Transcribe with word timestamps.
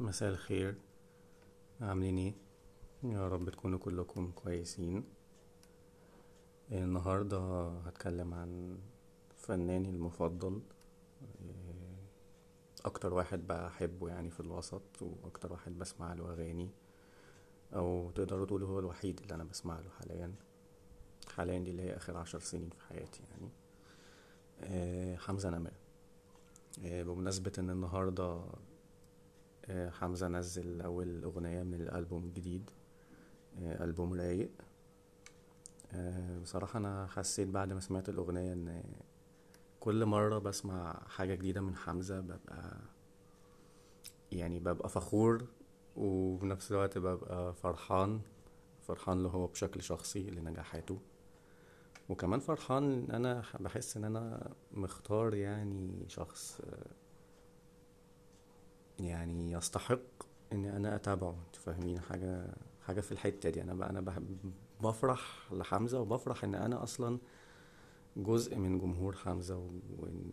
مساء 0.00 0.30
الخير. 0.30 0.74
عاملين 1.80 2.18
إيه؟ 2.18 2.34
يا 3.04 3.28
رب 3.28 3.50
تكونوا 3.50 3.78
كلكم 3.78 4.30
كويسين. 4.30 5.04
النهاردة 6.72 7.68
هتكلم 7.68 8.34
عن 8.34 8.78
فناني 9.36 9.90
المفضل. 9.90 10.62
أكتر 12.84 13.14
واحد 13.14 13.46
بحبه 13.46 14.08
يعني 14.08 14.30
في 14.30 14.40
الوسط 14.40 14.82
وأكتر 15.02 15.52
واحد 15.52 15.78
بسمع 15.78 16.12
له 16.12 16.30
أغاني 16.32 16.70
أو 17.74 18.10
تقدروا 18.10 18.46
تقولوا 18.46 18.68
هو 18.68 18.78
الوحيد 18.78 19.20
اللي 19.20 19.34
أنا 19.34 19.44
بسمع 19.44 19.80
له 19.80 19.90
حاليا. 19.90 20.34
حاليا 21.36 21.58
دي 21.58 21.70
اللي 21.70 21.82
هي 21.82 21.96
آخر 21.96 22.16
عشر 22.16 22.40
سنين 22.40 22.70
في 22.70 22.84
حياتي 22.84 23.22
يعني. 23.30 23.50
آه، 24.60 25.16
حمزة 25.16 25.50
نمرة. 25.50 25.72
آه، 26.84 27.02
بمناسبة 27.02 27.52
إن 27.58 27.70
النهاردة 27.70 28.24
آه، 28.24 28.58
حمزة 29.90 30.28
نزل 30.28 30.80
أول 30.80 31.22
أغنية 31.24 31.62
من 31.62 31.74
الألبوم 31.80 32.24
الجديد 32.24 32.70
آه، 33.58 33.84
ألبوم 33.84 34.14
رايق. 34.14 34.50
آه، 35.92 36.38
بصراحة 36.38 36.78
أنا 36.78 37.06
حسيت 37.06 37.48
بعد 37.48 37.72
ما 37.72 37.80
سمعت 37.80 38.08
الأغنية 38.08 38.52
إن 38.52 38.82
كل 39.80 40.04
مرة 40.06 40.38
بسمع 40.38 41.02
حاجة 41.08 41.34
جديدة 41.34 41.60
من 41.60 41.76
حمزة 41.76 42.20
ببقى 42.20 42.80
يعني 44.32 44.58
ببقى 44.60 44.88
فخور 44.88 45.44
وبنفس 45.96 46.72
الوقت 46.72 46.98
ببقى 46.98 47.54
فرحان 47.54 48.20
فرحان 48.82 49.22
له 49.22 49.28
هو 49.28 49.46
بشكل 49.46 49.82
شخصي 49.82 50.30
لنجاحاته. 50.30 51.00
وكمان 52.08 52.40
فرحان 52.40 52.92
إن 52.92 53.10
أنا 53.10 53.42
بحس 53.60 53.96
إن 53.96 54.04
أنا 54.04 54.52
مختار 54.72 55.34
يعني 55.34 56.04
شخص 56.08 56.60
يعني 59.04 59.52
يستحق 59.52 60.00
ان 60.52 60.64
أنا 60.64 60.94
أتابعه 60.94 61.36
انت 61.46 61.56
فاهمين؟ 61.56 62.00
حاجة 62.00 62.54
حاجة 62.82 63.00
في 63.00 63.12
الحتة 63.12 63.50
دي. 63.50 63.62
أنا 63.62 63.90
أنا 63.90 64.22
بفرح 64.80 65.52
لحمزة 65.52 66.00
وبفرح 66.00 66.44
إن 66.44 66.54
أنا 66.54 66.82
أصلا 66.82 67.18
جزء 68.16 68.56
من 68.56 68.78
جمهور 68.78 69.16
حمزة 69.16 69.56
وإن 69.98 70.32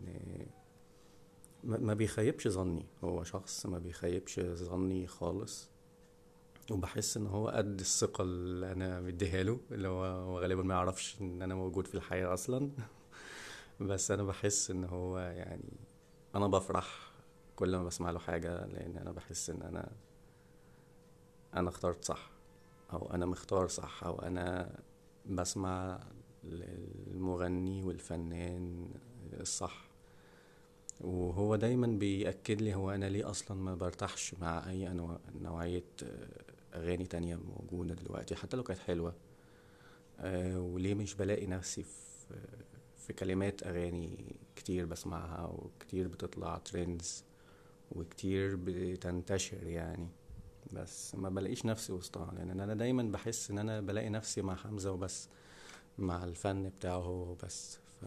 ما 1.64 1.94
بيخيبش 1.94 2.48
ظني. 2.48 2.86
هو 3.04 3.24
شخص 3.24 3.66
ما 3.66 3.78
بيخيبش 3.78 4.40
ظني 4.40 5.06
خالص 5.06 5.70
وبحس 6.70 7.16
إن 7.16 7.26
هو 7.26 7.48
قد 7.48 7.80
الثقة 7.80 8.22
اللي 8.22 8.72
أنا 8.72 9.00
مديها 9.00 9.42
له 9.42 9.60
اللي 9.70 9.88
هو 9.88 10.38
غالبا 10.38 10.62
ما 10.62 10.74
يعرفش 10.74 11.20
إن 11.20 11.42
أنا 11.42 11.54
موجود 11.54 11.86
في 11.86 11.94
الحياة 11.94 12.34
أصلا. 12.34 12.70
بس 13.80 14.10
أنا 14.10 14.22
بحس 14.22 14.70
إن 14.70 14.84
هو 14.84 15.18
يعني 15.18 15.72
أنا 16.34 16.46
بفرح 16.46 17.07
كل 17.58 17.76
ما 17.76 17.84
بسمع 17.84 18.10
له 18.10 18.18
حاجة 18.18 18.66
لأن 18.66 18.96
أنا 18.96 19.12
بحس 19.12 19.50
إن 19.50 19.62
أنا 19.62 19.92
أنا 21.54 21.68
اخترت 21.68 22.04
صح 22.04 22.30
أو 22.92 23.10
أنا 23.14 23.26
مختار 23.26 23.68
صح 23.68 24.04
أو 24.04 24.18
أنا 24.18 24.78
بسمع 25.26 26.00
للمغني 26.44 27.82
والفنان 27.82 28.90
الصح. 29.40 29.88
وهو 31.00 31.56
دايما 31.56 31.86
بيأكد 31.86 32.62
لي 32.62 32.74
هو 32.74 32.90
أنا 32.90 33.04
ليه 33.04 33.30
أصلا 33.30 33.56
ما 33.56 33.74
برتاحش 33.74 34.34
مع 34.34 34.70
أي 34.70 34.90
أنواع 34.90 35.18
نوعية 35.40 35.84
أغاني 36.74 37.06
تانية 37.06 37.36
موجودة 37.36 37.94
دلوقتي 37.94 38.36
حتى 38.36 38.56
لو 38.56 38.62
كانت 38.62 38.78
حلوة. 38.78 39.14
آه، 40.20 40.60
وليه 40.60 40.94
مش 40.94 41.14
بلاقي 41.14 41.46
نفسي 41.46 41.82
في 41.82 42.34
في 42.96 43.12
كلمات 43.12 43.62
أغاني 43.62 44.36
كتير 44.56 44.86
بسمعها 44.86 45.46
وكتير 45.46 46.08
بتطلع 46.08 46.58
ترندز 46.58 47.24
وكتير 47.92 48.56
بتنتشر 48.56 49.66
يعني. 49.66 50.08
بس 50.72 51.14
ما 51.14 51.28
بلاقيش 51.28 51.66
نفسي 51.66 51.92
وسطها 51.92 52.32
لأن 52.34 52.60
أنا 52.60 52.74
دايما 52.74 53.02
بحس 53.02 53.50
إن 53.50 53.58
أنا 53.58 53.80
بلاقي 53.80 54.08
نفسي 54.08 54.42
مع 54.42 54.54
حمزة 54.54 54.92
وبس 54.92 55.28
مع 55.98 56.24
الفن 56.24 56.68
بتاعه 56.68 56.98
هو 56.98 57.30
وبس. 57.30 57.78
ف... 58.00 58.04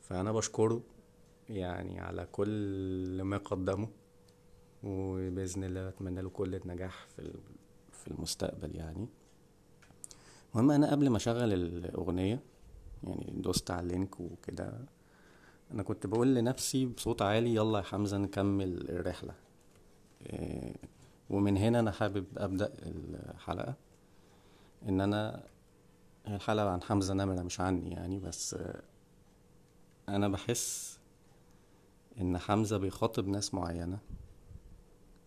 فأنا 0.00 0.32
بشكره 0.32 0.82
يعني 1.48 2.00
على 2.00 2.26
كل 2.32 3.20
ما 3.22 3.36
قدمه 3.36 3.88
وبإذن 4.82 5.64
الله 5.64 5.88
أتمنى 5.88 6.22
له 6.22 6.30
كل 6.30 6.54
النجاح 6.54 7.06
في 7.16 7.32
في 7.92 8.08
المستقبل 8.08 8.76
يعني. 8.76 9.08
المهم 10.54 10.70
أنا 10.70 10.90
قبل 10.90 11.10
ما 11.10 11.16
أشغل 11.16 11.52
الأغنية 11.52 12.42
يعني 13.04 13.32
دوست 13.36 13.70
على 13.70 13.80
اللينك 13.80 14.20
وكده 14.20 14.86
أنا 15.70 15.82
كنت 15.82 16.06
بقول 16.06 16.34
لنفسي 16.34 16.86
بصوت 16.86 17.22
عالي 17.22 17.54
يلا 17.54 17.78
يا 17.78 17.84
حمزة 17.84 18.18
نكمل 18.18 18.90
الرحلة. 18.90 19.34
إيه، 20.26 20.76
ومن 21.30 21.56
هنا 21.56 21.80
أنا 21.80 21.90
حابب 21.90 22.24
أبدأ 22.36 22.72
الحلقة 23.30 23.74
إن 24.88 25.00
أنا 25.00 25.46
هي 26.26 26.36
الحلقة 26.36 26.70
عن 26.70 26.82
حمزة 26.82 27.14
نمرة 27.14 27.42
مش 27.42 27.60
عني 27.60 27.90
يعني 27.90 28.18
بس 28.18 28.56
أنا 30.08 30.28
بحس 30.28 30.98
إن 32.20 32.38
حمزة 32.38 32.76
بيخاطب 32.78 33.28
ناس 33.28 33.54
معينة 33.54 33.98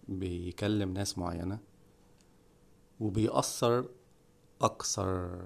بيكلم 0.07 0.93
ناس 0.93 1.17
معينة 1.17 1.59
وبيأثر 2.99 3.89
أكثر 4.61 5.39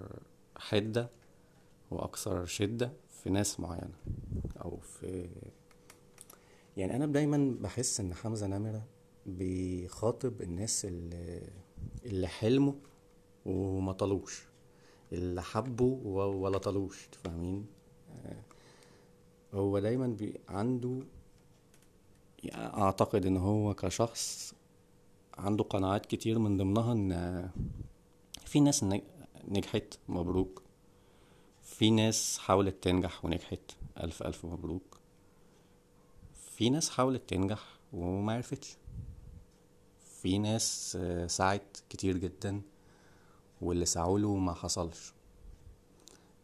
حدة 0.58 1.10
وأكثر 1.92 2.46
شدة 2.46 2.94
في 3.24 3.30
ناس 3.30 3.60
معينة 3.60 3.94
أو 4.66 4.78
في 4.78 5.30
يعني 6.78 6.96
أنا 6.96 7.06
دايما 7.06 7.56
بحس 7.62 8.00
إن 8.00 8.14
حمزة 8.14 8.48
نمرة 8.48 8.84
بيخاطب 9.26 10.42
الناس 10.42 10.86
اللي, 10.86 11.42
اللي 12.06 12.28
حلموا 12.28 12.74
وما 13.46 13.92
طلوش 13.94 14.44
اللي 15.12 15.42
و- 15.86 16.20
ولا 16.44 16.58
طلوش 16.58 17.08
فاهمين؟ 17.24 17.66
هو 19.54 19.80
دايما 19.80 20.08
بي 20.08 20.40
عنده 20.50 21.00
يعني 22.44 22.74
أعتقد 22.82 23.26
إن 23.26 23.38
هو 23.38 23.74
كشخص 23.74 24.54
عنده 25.38 25.64
قناعات 25.64 26.06
كتير 26.06 26.40
من 26.40 26.58
ضمنها 26.58 26.94
إن 26.94 27.50
في 28.46 28.60
ناس 28.60 28.84
نج- 28.84 29.02
نجحت 29.48 29.94
مبروك. 30.08 30.62
في 31.70 31.90
ناس 31.92 32.38
حاولت 32.38 32.84
تنجح 32.84 33.26
ونجحت. 33.26 33.72
ألف 34.04 34.24
ألف 34.24 34.46
مبروك. 34.46 35.00
في 36.34 36.70
ناس 36.70 36.90
حاولت 36.90 37.30
تنجح 37.30 37.64
وما 37.94 38.34
عرفتش. 38.34 38.78
في 40.22 40.38
ناس 40.38 40.98
آه، 41.02 41.28
سعت 41.28 41.78
كتير 41.90 42.18
جدا 42.18 42.62
واللي 43.62 43.86
سعوله 43.86 44.36
ما 44.36 44.54
حصلش. 44.54 45.14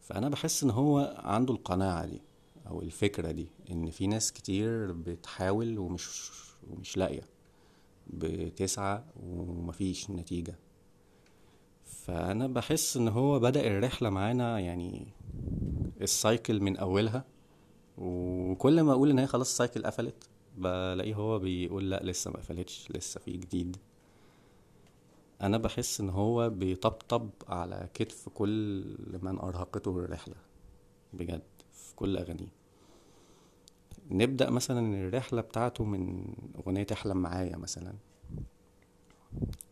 فأنا 0.00 0.28
بحس 0.28 0.62
إن 0.64 0.70
هو 0.70 1.20
عنده 1.24 1.54
القناعة 1.54 2.06
دي 2.06 2.20
أو 2.66 2.82
الفكرة 2.82 3.30
دي 3.30 3.46
إن 3.70 3.90
في 3.90 4.06
ناس 4.06 4.32
كتير 4.32 4.92
بتحاول 4.92 5.78
ومش 5.78 6.30
ومش 6.70 6.96
لاقية. 6.96 7.28
بتسعى 8.06 9.04
ومفيش 9.22 10.10
نتيجة. 10.10 10.58
فأنا 12.06 12.46
بحس 12.46 12.96
إن 12.96 13.08
هو 13.08 13.38
بدأ 13.38 13.66
الرحلة 13.66 14.10
معانا 14.10 14.58
يعني 14.58 15.06
ال 16.00 16.10
cycle 16.10 16.60
من 16.60 16.76
أولها 16.76 17.24
وكل 17.98 18.80
ما 18.80 18.92
أقول 18.92 19.10
إن 19.10 19.18
هي 19.18 19.26
خلاص 19.26 19.48
ال 19.50 19.56
cycle 19.56 19.86
قفلت 19.86 20.28
بلاقيه 20.58 21.14
هو 21.14 21.38
بيقول 21.38 21.90
لأ 21.90 22.00
لسه 22.02 22.30
ما 22.30 22.36
قفلتش 22.36 22.88
لسه 22.90 23.20
في 23.20 23.32
جديد. 23.32 23.76
أنا 25.42 25.58
بحس 25.58 26.00
إن 26.00 26.10
هو 26.10 26.50
بيطبطب 26.50 27.30
على 27.48 27.88
كتف 27.94 28.28
كل 28.28 28.84
من 29.22 29.38
أرهقته 29.38 29.98
الرحلة 29.98 30.34
بجد 31.12 31.42
في 31.72 31.94
كل 31.96 32.16
أغانيه. 32.16 32.52
نبدأ 34.10 34.50
مثلا 34.50 35.06
الرحلة 35.08 35.40
بتاعته 35.40 35.84
من 35.84 36.34
أغنية 36.58 36.86
احلم 36.92 37.16
معايا 37.16 37.56
مثلا. 37.56 37.94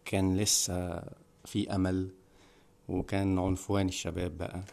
كان 0.05 0.37
لسه 0.37 1.03
في 1.45 1.75
أمل 1.75 2.11
وكان 2.89 3.39
عنفوان 3.39 3.89
الشباب 3.89 4.39
بقى 4.39 4.65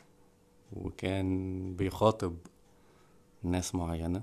وكان 0.73 1.75
بيخاطب 1.75 2.35
ناس 3.43 3.75
معينة 3.75 4.21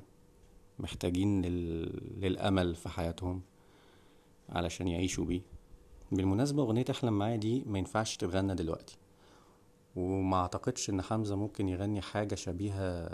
محتاجين 0.78 1.42
لل... 1.42 2.20
للأمل 2.20 2.74
في 2.74 2.88
حياتهم 2.88 3.42
علشان 4.48 4.88
يعيشوا 4.88 5.24
بيه. 5.24 5.40
بالمناسبة 6.12 6.62
أغنية 6.62 6.84
أحلم 6.90 7.18
معايا 7.18 7.36
دي 7.36 7.64
ما 7.66 7.78
ينفعش 7.78 8.16
تتغنى 8.16 8.54
دلوقتي 8.54 8.96
وما 9.96 10.36
أعتقدش 10.36 10.90
إن 10.90 11.02
حمزة 11.02 11.36
ممكن 11.36 11.68
يغني 11.68 12.00
حاجة 12.00 12.34
شبيهة 12.34 13.10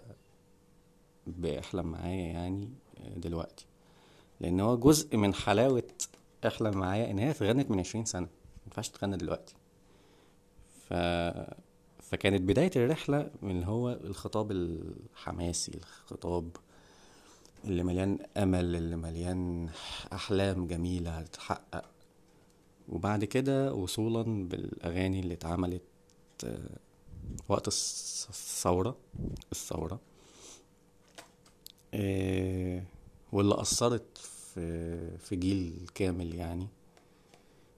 بأحلم 1.26 1.86
معايا 1.86 2.26
يعني 2.32 2.68
دلوقتي 3.16 3.66
لأن 4.40 4.60
هو 4.60 4.76
جزء 4.76 5.16
من 5.16 5.34
حلاوة 5.34 5.82
أحلم 6.46 6.78
معايا 6.78 7.10
إن 7.10 7.18
هي 7.18 7.30
اتغنت 7.30 7.70
من 7.70 7.78
عشرين 7.80 8.04
سنة 8.04 8.28
مينفعش 8.66 8.88
تتغنى 8.88 9.16
دلوقتي. 9.16 9.54
ف... 10.88 10.94
فكانت 12.02 12.42
بداية 12.42 12.70
الرحلة 12.76 13.30
من 13.42 13.64
هو 13.64 13.92
الخطاب 13.92 14.50
الحماسي 14.52 15.72
الخطاب 15.74 16.50
اللي 17.64 17.82
مليان 17.82 18.18
أمل 18.36 18.76
اللي 18.76 18.96
مليان 18.96 19.68
أحلام 20.12 20.66
جميلة 20.66 21.10
هتتحقق. 21.18 21.84
وبعد 22.88 23.24
كده 23.24 23.74
وصولا 23.74 24.48
بالأغاني 24.48 25.20
اللي 25.20 25.34
اتعملت 25.34 25.82
آه، 26.44 26.76
وقت 27.48 27.66
الث- 27.68 28.28
الثورة 28.28 28.96
الثورة. 29.52 30.00
آه، 31.94 32.82
واللي 33.32 33.60
أثرت 33.60 34.18
في 34.18 35.18
في 35.18 35.36
جيل 35.36 35.90
كامل 35.94 36.34
يعني. 36.34 36.68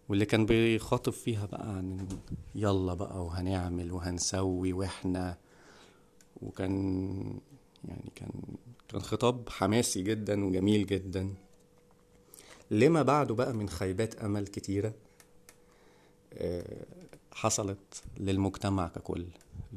واللي 0.09 0.25
كان 0.25 0.47
بيخاطب 0.47 1.13
فيها 1.13 1.47
بقى 1.47 1.69
عن 1.69 2.09
يلا 2.55 2.95
بقى 2.95 3.25
وهنعمل 3.25 3.93
وهنسوي 3.93 4.73
وإحنا. 4.73 5.37
وكان 6.43 7.41
يعني 7.85 8.11
كان 8.15 8.31
كان 8.89 9.01
خطاب 9.03 9.49
حماسي 9.49 10.03
جدا 10.03 10.45
وجميل 10.45 10.87
جدا. 10.87 11.35
لما 12.71 13.03
بعده 13.03 13.35
بقى 13.35 13.53
من 13.53 13.69
خيبات 13.69 14.15
أمل 14.15 14.47
كتيرة 14.47 14.93
آه، 16.35 16.87
حصلت 17.33 18.03
للمجتمع 18.21 18.89
ككل 18.89 19.27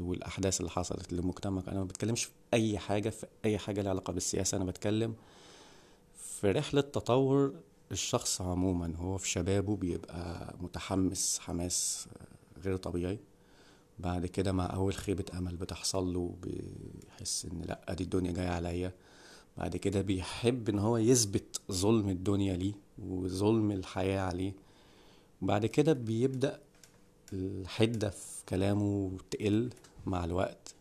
والأحداث 0.01 0.59
اللي 0.59 0.71
حصلت 0.71 1.13
للمجتمع. 1.13 1.63
أنا 1.67 1.79
ما 1.79 1.85
بتكلمش 1.85 2.23
في 2.23 2.31
أي 2.53 2.77
حاجة 2.77 3.09
في 3.09 3.27
أي 3.45 3.57
حاجة 3.57 3.81
لها 3.81 3.89
علاقة 3.89 4.13
بالسياسة 4.13 4.55
أنا 4.57 4.65
بتكلم 4.65 5.15
في 6.17 6.51
رحلة 6.51 6.81
تطور 6.81 7.53
الشخص 7.91 8.41
عموما 8.41 8.93
هو 8.97 9.17
في 9.17 9.29
شبابه 9.29 9.75
بيبقى 9.75 10.55
متحمس 10.61 11.39
حماس 11.39 12.07
غير 12.63 12.75
طبيعي. 12.77 13.19
بعد 13.99 14.25
كده 14.25 14.51
مع 14.51 14.65
أول 14.73 14.93
خيبة 14.93 15.25
أمل 15.37 15.55
بتحصل 15.55 16.13
له 16.13 16.35
بيحس 16.41 17.45
إن 17.45 17.61
لأ 17.61 17.93
دي 17.93 18.03
الدنيا 18.03 18.31
جاية 18.31 18.49
عليا. 18.49 18.93
بعد 19.57 19.77
كده 19.77 20.01
بيحب 20.01 20.69
إن 20.69 20.79
هو 20.79 20.97
يثبت 20.97 21.61
ظلم 21.71 22.09
الدنيا 22.09 22.57
ليه 22.57 22.73
وظلم 22.99 23.71
الحياة 23.71 24.19
عليه. 24.21 24.53
بعد 25.41 25.65
كده 25.65 25.93
بيبدأ 25.93 26.59
الحدة 27.33 28.09
في 28.09 28.45
كلامه 28.49 29.11
تقل 29.31 29.69
مع 30.05 30.25
الوقت 30.25 30.75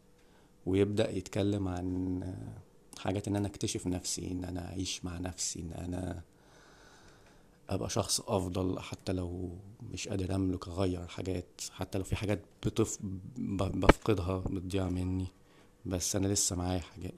ويبدأ 0.66 1.10
يتكلم 1.10 1.68
عن 1.68 2.20
حاجات 2.98 3.28
إن 3.28 3.36
أنا 3.36 3.46
أكتشف 3.46 3.86
نفسي 3.86 4.30
إن 4.30 4.44
أنا 4.44 4.66
أعيش 4.68 5.04
مع 5.04 5.18
نفسي 5.18 5.60
إن 5.60 5.72
أنا 5.72 6.22
أبقى 7.70 7.90
شخص 7.90 8.20
أفضل 8.20 8.80
حتى 8.80 9.12
لو 9.12 9.58
مش 9.82 10.08
قادر 10.08 10.34
أملك 10.34 10.68
أغير 10.68 11.06
حاجات 11.06 11.46
حتى 11.70 11.98
لو 11.98 12.04
في 12.04 12.16
حاجات 12.16 12.40
بتف... 12.66 12.98
بفقدها 13.38 14.38
بتضيع 14.38 14.88
مني. 14.88 15.26
بس 15.86 16.16
أنا 16.16 16.26
لسه 16.26 16.56
معايا 16.56 16.80
حاجات. 16.80 17.14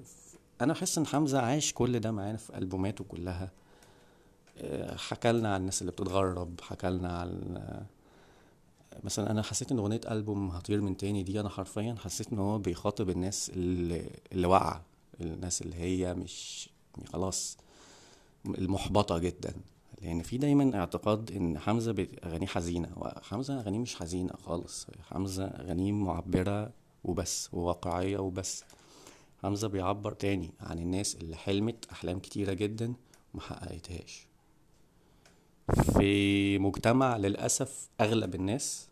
أنا 0.60 0.72
أحس 0.72 0.98
إن 0.98 1.06
حمزة 1.06 1.40
عاش 1.40 1.72
كل 1.72 2.00
ده 2.00 2.10
معانا 2.12 2.36
في 2.36 2.58
ألبوماته 2.58 3.04
كلها. 3.04 3.50
آه، 4.58 4.96
حكالنا 4.96 5.54
عن 5.54 5.60
الناس 5.60 5.80
اللي 5.80 5.92
بتتغرب 5.92 6.60
حكالنا 6.60 7.18
عن 7.18 7.56
مثلا 9.04 9.30
أنا 9.30 9.42
حسيت 9.42 9.72
إن 9.72 9.78
أغنية 9.78 10.00
ألبوم 10.10 10.50
هطير 10.50 10.80
من 10.80 10.96
تاني 10.96 11.22
دي 11.22 11.40
أنا 11.40 11.48
حرفيا 11.48 11.94
حسيت 12.04 12.32
إن 12.32 12.38
هو 12.38 12.58
بيخاطب 12.58 13.10
الناس 13.10 13.50
اللي, 13.50 14.10
اللي 14.32 14.46
واقعة 14.46 14.84
الناس 15.20 15.62
اللي 15.62 15.76
هي 15.76 16.14
مش 16.14 16.68
خلاص 17.12 17.56
المحبطة 18.46 19.18
جدا. 19.18 19.54
لأن 20.00 20.22
في 20.22 20.38
دايما 20.38 20.78
اعتقاد 20.78 21.30
إن 21.32 21.58
حمزة 21.58 22.06
أغانيه 22.24 22.46
حزينة 22.46 22.88
وحمزة 22.96 23.60
أغانيه 23.60 23.78
مش 23.78 23.96
حزينة 23.96 24.32
خالص. 24.32 24.86
حمزة 25.10 25.44
أغانيه 25.44 25.92
معبرة 25.92 26.70
وبس 27.04 27.48
وواقعية 27.52 28.18
وبس. 28.18 28.64
حمزة 29.42 29.68
بيعبر 29.68 30.12
تاني 30.12 30.50
عن 30.60 30.78
الناس 30.78 31.14
اللي 31.16 31.36
حلمت 31.36 31.84
أحلام 31.92 32.18
كتيرة 32.18 32.52
جدا 32.52 32.94
ومحققتهاش 33.34 34.26
في 35.92 36.58
مجتمع 36.58 37.16
للأسف 37.16 37.88
أغلب 38.00 38.34
الناس 38.34 38.88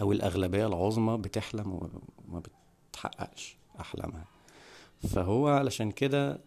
أو 0.00 0.12
الأغلبية 0.12 0.66
العظمى 0.66 1.16
بتحلم 1.18 1.72
وما 2.28 2.42
بتحققش 2.90 3.56
أحلامها. 3.80 4.24
فهو 5.08 5.48
علشان 5.48 5.90
كده 5.90 6.40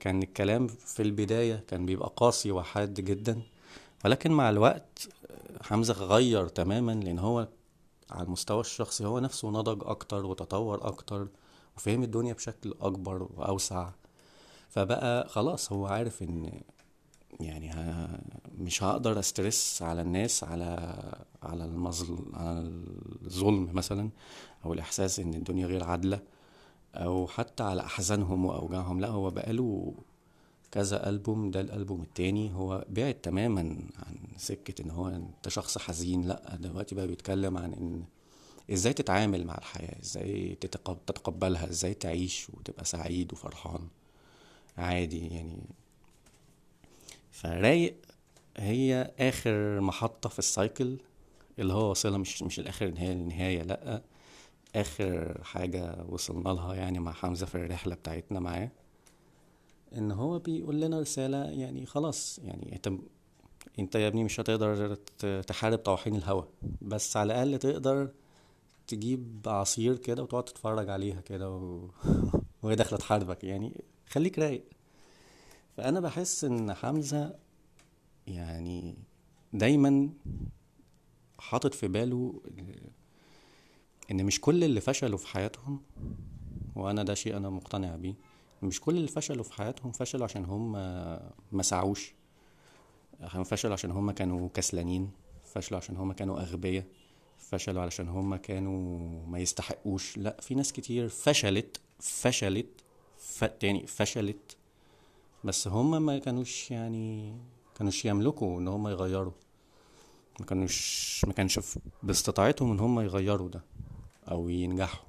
كان 0.00 0.22
الكلام 0.22 0.66
في 0.66 1.02
البداية 1.02 1.64
كان 1.68 1.86
بيبقى 1.86 2.12
قاسي 2.16 2.52
وحاد 2.52 2.94
جدا. 2.94 3.42
ولكن 4.04 4.32
مع 4.32 4.50
الوقت 4.50 5.08
آه، 5.30 5.62
حمزة 5.62 5.94
غير 5.94 6.48
تماما 6.48 6.92
لأن 6.92 7.18
هو 7.18 7.48
على 8.10 8.22
المستوى 8.26 8.60
الشخصي 8.60 9.04
هو 9.06 9.18
نفسه 9.18 9.50
نضج 9.50 9.82
أكتر 9.84 10.26
وتطور 10.26 10.86
أكتر 10.86 11.28
وفهم 11.76 12.02
الدنيا 12.02 12.32
بشكل 12.32 12.74
أكبر 12.80 13.28
وأوسع. 13.36 13.90
فبقى 14.68 15.28
خلاص 15.28 15.72
هو 15.72 15.86
عارف 15.86 16.22
إن 16.22 16.60
يعني 17.40 17.72
مش 18.58 18.82
هقدر 18.82 19.18
أسترس 19.18 19.82
على 19.82 20.02
الناس 20.02 20.44
على 20.44 20.64
على 21.42 21.64
المظل 21.64 22.18
على 22.34 22.72
الظلم 23.26 23.68
مثلا 23.72 24.10
أو 24.64 24.72
الإحساس 24.72 25.20
إن 25.20 25.34
الدنيا 25.34 25.66
غير 25.66 25.84
عادلة. 25.84 26.20
أو 26.94 27.26
حتى 27.26 27.62
على 27.62 27.80
أحزانهم 27.82 28.44
وأوجاعهم. 28.44 29.00
لا 29.00 29.08
هو 29.08 29.30
بقاله 29.30 29.94
كذا 30.72 31.08
ألبوم. 31.08 31.50
ده 31.50 31.60
الألبوم 31.60 32.02
التاني. 32.02 32.52
هو 32.54 32.84
بعد 32.88 33.14
تماما 33.14 33.60
عن 33.98 34.16
سكة 34.36 34.82
إن 34.82 34.90
هو 34.90 35.08
أنت 35.08 35.48
شخص 35.48 35.78
حزين. 35.78 36.22
لا 36.28 36.56
دلوقتي 36.60 36.94
بقى 36.94 37.06
بيتكلم 37.06 37.56
عن 37.58 37.72
إن 37.72 38.02
إزاي 38.72 38.92
تتعامل 38.92 39.46
مع 39.46 39.54
الحياة 39.58 40.00
إزاي 40.02 40.56
تتقب- 40.60 41.06
تتقبلها 41.06 41.68
إزاي 41.70 41.94
تعيش 41.94 42.50
وتبقى 42.50 42.84
سعيد 42.84 43.32
وفرحان. 43.32 43.88
عادي 44.78 45.28
يعني. 45.28 45.58
فرايق 47.32 47.94
هي 48.56 49.10
آخر 49.18 49.80
محطة 49.80 50.28
في 50.28 50.38
السايكل 50.38 50.96
اللي 51.58 51.72
هو 51.72 51.88
واصلها. 51.88 52.18
مش 52.18 52.42
مش 52.42 52.58
الآخر 52.60 52.86
النهاية 52.86 53.12
النهاية. 53.12 53.62
لا. 53.62 54.02
آخر 54.76 55.40
حاجة 55.44 56.04
وصلنا 56.08 56.48
لها 56.48 56.74
يعني 56.74 56.98
مع 56.98 57.12
حمزة 57.12 57.46
في 57.46 57.54
الرحلة 57.54 57.94
بتاعتنا 57.94 58.40
معاه 58.40 58.70
إن 59.96 60.12
هو 60.12 60.38
بيقول 60.38 60.80
لنا 60.80 61.00
رسالة 61.00 61.44
يعني 61.44 61.86
خلاص 61.86 62.38
يعني 62.44 62.76
أنت 62.76 62.92
أنت 63.78 63.94
يا 63.94 64.08
ابني 64.08 64.24
مش 64.24 64.40
هتقدر 64.40 64.94
تحارب 65.42 65.78
طواحين 65.78 66.16
الهوا 66.16 66.42
بس 66.82 67.16
على 67.16 67.32
الأقل 67.32 67.58
تقدر 67.58 68.10
تجيب 68.86 69.40
عصير 69.46 69.96
كده 69.96 70.22
وتقعد 70.22 70.44
تتفرج 70.44 70.88
عليها 70.88 71.20
كده 71.20 71.50
و... 71.50 71.90
وهي 72.62 72.74
داخلة 72.76 72.98
تحاربك 72.98 73.44
يعني 73.44 73.84
خليك 74.08 74.38
رايق. 74.38 74.64
فأنا 75.76 76.00
بحس 76.00 76.44
إن 76.44 76.74
حمزة 76.74 77.34
يعني 78.26 78.96
دايما 79.52 80.10
حاطط 81.38 81.74
في 81.74 81.88
باله 81.88 82.42
إن 84.10 84.24
مش 84.24 84.40
كل 84.40 84.64
اللي 84.64 84.80
فشلوا 84.80 85.18
في 85.18 85.26
حياتهم 85.26 85.80
وأنا 86.76 87.02
ده 87.02 87.14
شيء 87.14 87.36
أنا 87.36 87.50
مقتنع 87.50 87.96
بيه 87.96 88.14
مش 88.62 88.80
كل 88.80 88.96
اللي 88.96 89.08
فشلوا 89.08 89.44
في 89.44 89.52
حياتهم 89.52 89.92
فشلوا 89.92 90.24
عشان 90.24 90.44
هم 90.44 90.72
ما 91.52 91.62
سعوش. 91.62 92.14
فشلوا 93.44 93.72
عشان 93.72 93.90
هم 93.90 94.10
كانوا 94.10 94.48
كسلانين 94.54 95.10
فشلوا 95.44 95.78
عشان 95.80 95.96
هم 95.96 96.12
كانوا 96.12 96.40
أغبياء 96.40 96.84
فشلوا 97.38 97.82
علشان 97.82 98.08
هم 98.08 98.36
كانوا 98.36 99.26
ما 99.26 99.38
يستحقوش. 99.38 100.18
لا 100.18 100.36
في 100.40 100.54
ناس 100.54 100.72
كتير 100.72 101.08
فشلت 101.08 101.80
فشلت 102.00 102.66
ف... 103.18 103.44
تاني 103.44 103.86
فشلت 103.86 104.56
بس 105.44 105.68
هم 105.68 106.06
ما 106.06 106.18
كانوش 106.18 106.70
يعني 106.70 107.36
كانوش 107.74 108.04
يملكوا 108.04 108.60
إن 108.60 108.68
هم 108.68 108.88
يغيروا. 108.88 109.32
ما 110.40 110.46
كانوش 110.46 111.24
ما 111.26 111.32
كانش 111.32 111.60
باستطاعتهم 112.02 112.72
إن 112.72 112.80
هم 112.80 113.00
يغيروا 113.00 113.48
ده. 113.48 113.62
أو 114.30 114.48
ينجحوا. 114.48 115.04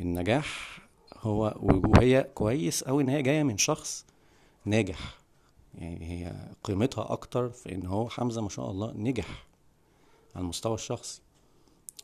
النجاح 0.00 0.78
هو 1.18 1.54
وهي 1.62 2.26
كويس 2.34 2.82
أوي 2.82 3.02
إن 3.02 3.08
هي 3.08 3.22
جاية 3.22 3.42
من 3.42 3.58
شخص 3.58 4.04
ناجح. 4.64 5.18
يعني 5.74 6.10
هي 6.10 6.48
قيمتها 6.64 7.12
أكتر 7.12 7.48
في 7.50 7.74
إن 7.74 7.86
هو 7.86 8.08
حمزة 8.08 8.40
ما 8.42 8.48
شاء 8.48 8.70
الله 8.70 8.92
نجح 8.96 9.46
على 10.36 10.42
المستوى 10.42 10.74
الشخصي. 10.74 11.20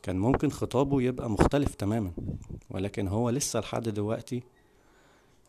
كان 0.03 0.19
ممكن 0.19 0.49
خطابه 0.49 1.01
يبقى 1.01 1.29
مختلف 1.29 1.75
تماما 1.75 2.11
ولكن 2.69 3.07
هو 3.07 3.29
لسه 3.29 3.59
لحد 3.59 3.89
دلوقتي 3.89 4.43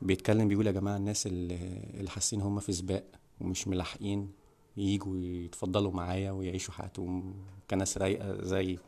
بيتكلم 0.03 0.49
بيقول 0.49 0.67
يا 0.67 0.73
جماعة 0.73 0.97
الناس 0.97 1.27
اللي, 1.27 2.11
حاسين 2.11 2.41
هم 2.41 2.61
في 2.61 2.73
سباق 2.73 3.05
ومش 3.41 3.69
ملاحقين 3.69 4.33
يجوا 4.77 5.17
يتفضلوا 5.17 5.93
معايا 5.93 6.31
ويعيشوا 6.31 6.75
حياتهم 6.75 7.35
كناس 7.71 7.99
رايقة 7.99 8.43
زي 8.43 8.79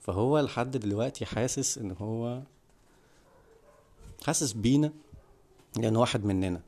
فهو 0.00 0.40
لحد 0.40 0.76
دلوقتي 0.76 1.24
حاسس 1.26 1.78
إن 1.78 1.90
هو 2.00 2.42
حاسس 4.26 4.52
بينا 4.52 4.92
لأن 5.76 5.96
واحد 5.96 6.24
مننا 6.24 6.60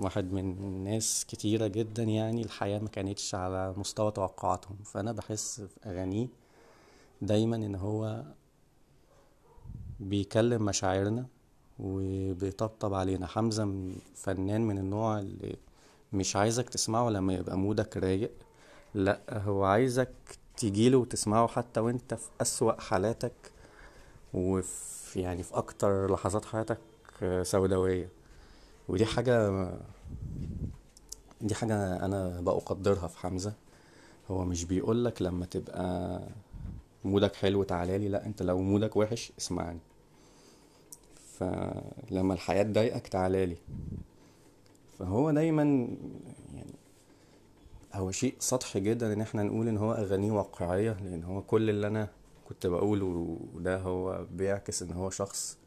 واحد 0.00 0.32
من 0.32 0.84
ناس 0.84 1.26
كتيرة 1.28 1.66
جدا 1.66 2.02
يعني 2.02 2.42
الحياة 2.42 2.78
ما 2.78 2.88
كانتش 2.88 3.34
على 3.34 3.74
مستوى 3.76 4.10
توقعاتهم. 4.10 4.76
فأنا 4.84 5.12
بحس 5.12 5.60
في 5.60 5.88
أغانيه 5.90 6.26
دايما 7.22 7.56
إن 7.56 7.74
هو 7.74 8.22
بيكلم 10.00 10.64
مشاعرنا 10.64 11.26
وبيطبطب 11.78 12.94
علينا. 12.94 13.26
حمزة 13.26 13.92
فنان 14.14 14.60
من 14.60 14.78
النوع 14.78 15.18
اللي 15.18 15.56
مش 16.12 16.36
عايزك 16.36 16.68
تسمعه 16.68 17.10
لما 17.10 17.34
يبقى 17.34 17.58
مودك 17.58 17.96
رايق 17.96 18.30
لأ 18.94 19.20
هو 19.30 19.64
عايزك 19.64 20.12
تجيله 20.60 20.98
وتسمعه 20.98 21.46
حتى 21.48 21.80
وانت 21.80 22.14
في 22.14 22.28
أسوأ 22.40 22.80
حالاتك 22.80 23.32
وفي 24.34 25.20
يعني 25.20 25.42
في 25.42 25.54
أكتر 25.54 26.12
لحظات 26.12 26.44
حياتك 26.44 26.78
سوداوية. 27.42 28.08
ودي 28.88 29.06
حاجة 29.06 29.68
دي 31.40 31.54
حاجة 31.54 32.04
أنا 32.04 32.40
بقدرها 32.40 33.08
في 33.08 33.18
حمزة. 33.18 33.52
هو 34.30 34.44
مش 34.44 34.64
بيقولك 34.64 35.22
لما 35.22 35.46
تبقى 35.46 36.20
مودك 37.04 37.34
حلو 37.36 37.62
تعالالي 37.62 38.08
لا 38.08 38.26
انت 38.26 38.42
لو 38.42 38.60
مودك 38.60 38.96
وحش 38.96 39.32
اسمعني. 39.38 39.78
فلما 41.38 42.34
الحياة 42.34 42.62
تضايقك 42.62 43.08
تعالالي 43.08 43.56
فهو 44.98 45.30
دايما 45.30 45.62
يعني 46.54 46.74
هو 47.94 48.10
شيء 48.10 48.34
سطحي 48.38 48.80
جدا 48.80 49.12
إن 49.12 49.20
إحنا 49.20 49.42
نقول 49.42 49.68
إن 49.68 49.76
هو 49.78 49.92
أغانيه 49.92 50.32
واقعية 50.32 50.92
لأن 51.04 51.24
هو 51.24 51.42
كل 51.42 51.70
اللي 51.70 51.86
أنا 51.86 52.08
كنت 52.48 52.66
بقوله 52.66 53.38
ده 53.54 53.78
هو 53.78 54.26
بيعكس 54.32 54.82
إن 54.82 54.92
هو 54.92 55.10
شخص 55.10 55.58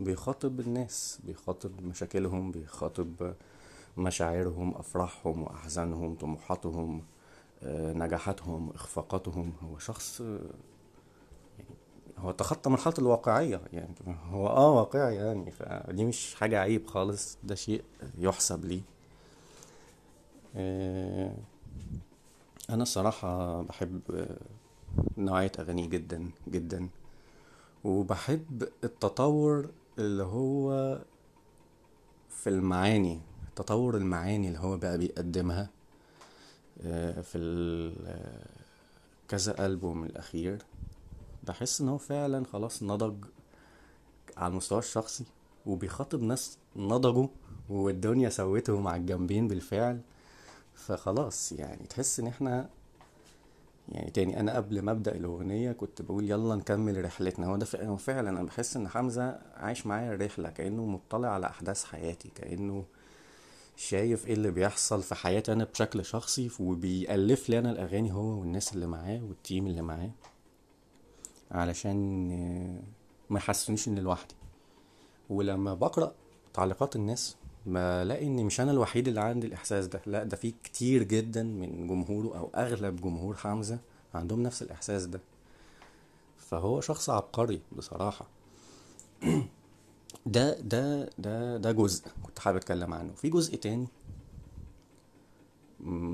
بيخاطب 0.00 0.60
الناس 0.60 1.18
بيخاطب 1.24 1.82
مشاكلهم 1.82 2.50
بيخاطب 2.52 3.34
مشاعرهم 3.96 4.74
أفراحهم 4.74 5.42
واحزانهم 5.42 6.14
طموحاتهم 6.14 7.02
آه، 7.62 7.92
نجاحاتهم 7.92 8.70
إخفاقاتهم. 8.70 9.52
هو 9.62 9.78
شخص 9.78 10.20
يعني 10.20 11.76
هو 12.18 12.30
تخطى 12.30 12.70
مرحلة 12.70 12.94
الواقعية 12.98 13.60
يعني 13.72 13.94
هو 14.30 14.46
آه 14.48 14.70
واقعي 14.72 15.14
يعني 15.16 15.50
فدي 15.50 16.04
مش 16.04 16.34
حاجة 16.34 16.60
عيب 16.60 16.86
خالص 16.86 17.38
ده 17.44 17.54
شيء 17.54 17.82
يحسب 18.18 18.64
ليه 18.64 18.80
آه، 20.56 21.34
أنا 22.70 22.82
الصراحة 22.82 23.62
بحب 23.62 24.00
نوعية 25.18 25.52
اغانيه 25.58 25.86
جدا 25.88 26.30
جدا. 26.48 26.88
وبحب 27.84 28.68
التطور 28.84 29.70
اللي 29.98 30.22
هو 30.22 30.98
في 32.30 32.48
المعاني 32.50 33.20
تطور 33.56 33.96
المعاني 33.96 34.48
اللي 34.48 34.58
هو 34.58 34.76
بقى 34.76 34.98
بيقدمها 34.98 35.70
آه، 36.82 37.20
في 37.20 37.38
ال- 37.38 38.44
كذا 39.28 39.66
ألبوم 39.66 40.04
الأخير. 40.04 40.62
بحس 41.44 41.80
إن 41.80 41.88
هو 41.88 41.98
فعلا 41.98 42.44
خلاص 42.52 42.82
نضج 42.82 43.24
على 44.36 44.50
المستوى 44.50 44.78
الشخصي 44.78 45.24
وبيخاطب 45.66 46.22
ناس 46.22 46.58
نضجوا 46.76 47.26
والدنيا 47.68 48.28
سوته 48.28 48.80
مع 48.80 48.96
الجنبين 48.96 49.48
بالفعل. 49.48 50.00
فخلاص 50.74 51.52
يعني 51.52 51.86
تحس 51.86 52.20
إن 52.20 52.26
إحنا 52.26 52.68
يعني 53.88 54.10
تاني 54.10 54.40
أنا 54.40 54.56
قبل 54.56 54.82
ما 54.82 54.90
أبدأ 54.92 55.14
الأغنية 55.16 55.72
كنت 55.72 56.02
بقول 56.02 56.30
يلا 56.30 56.54
نكمل 56.54 57.04
رحلتنا. 57.04 57.46
هو 57.46 57.56
ده 57.56 57.66
فعلا 57.96 58.30
أنا 58.30 58.42
بحس 58.42 58.76
إن 58.76 58.88
حمزة 58.88 59.38
عايش 59.56 59.86
معايا 59.86 60.14
الرحلة 60.14 60.50
كأنه 60.50 60.86
مطلع 60.86 61.28
على 61.28 61.46
أحداث 61.46 61.84
حياتي 61.84 62.28
كأنه 62.34 62.84
شايف 63.76 64.26
إيه 64.26 64.34
اللي 64.34 64.50
بيحصل 64.50 65.02
في 65.02 65.14
حياتي 65.14 65.52
أنا 65.52 65.64
بشكل 65.64 66.04
شخصي 66.04 66.50
وبيألف 66.60 67.48
لي 67.48 67.58
أنا 67.58 67.70
الأغاني 67.70 68.12
هو 68.12 68.40
والناس 68.40 68.72
اللي 68.74 68.86
معاه 68.86 69.20
والتيم 69.28 69.66
اللي 69.66 69.82
معاه 69.82 70.10
علشان 71.50 72.28
ما 73.30 73.38
يحسسونيش 73.38 73.88
إني 73.88 74.00
لوحدي. 74.00 74.34
ولما 75.30 75.74
بقرأ 75.74 76.14
تعليقات 76.54 76.96
الناس 76.96 77.36
بلاقي 77.66 78.26
ان 78.26 78.44
مش 78.44 78.60
أنا 78.60 78.70
الوحيد 78.72 79.08
اللي 79.08 79.20
عندي 79.20 79.46
الإحساس 79.46 79.86
ده. 79.86 80.00
لا 80.06 80.24
ده 80.24 80.36
في 80.36 80.54
كتير 80.64 81.02
جدا 81.02 81.42
من 81.42 81.86
جمهوره 81.86 82.38
أو 82.38 82.50
أغلب 82.54 82.96
جمهور 83.00 83.36
حمزة 83.36 83.78
عندهم 84.14 84.42
نفس 84.42 84.62
الإحساس 84.62 85.06
ده. 85.06 85.20
فهو 86.36 86.80
شخص 86.80 87.10
عبقري 87.10 87.60
بصراحة. 87.76 88.26
ده 90.26 90.60
ده 90.60 91.10
ده 91.18 91.56
ده 91.56 91.72
جزء 91.72 92.04
كنت 92.22 92.38
حابب 92.38 92.56
أتكلم 92.56 92.94
عنه. 92.94 93.12
في 93.14 93.28
جزء 93.28 93.56
تاني 93.56 93.86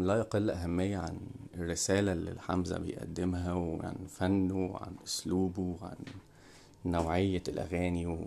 لا 0.01 0.17
يقل 0.17 0.51
أهمية 0.51 0.99
عن 0.99 1.19
الرسالة 1.55 2.13
اللي 2.13 2.41
حمزة 2.41 2.79
بيقدمها 2.79 3.53
وعن 3.53 3.97
فنه 4.09 4.67
وعن 4.67 4.93
أسلوبه 5.07 5.77
وعن 5.83 5.97
نوعية 6.85 7.43
الأغاني 7.49 8.07
و- 8.07 8.27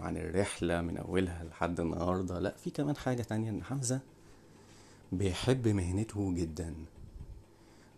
وعن 0.00 0.16
الرحلة 0.16 0.80
من 0.80 0.96
أولها 0.96 1.44
لحد 1.44 1.80
النهاردة. 1.80 2.38
لا 2.38 2.56
في 2.56 2.70
كمان 2.70 2.96
حاجة 2.96 3.22
تانية 3.22 3.50
إن 3.50 3.64
حمزة 3.64 4.00
بيحب 5.12 5.68
مهنته 5.68 6.34
جدا. 6.34 6.74